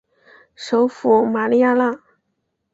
[0.55, 2.01] 首府玛利亚娜。